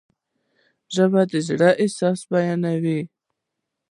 [0.95, 2.99] ژبه د زړه احساسات بیانوي.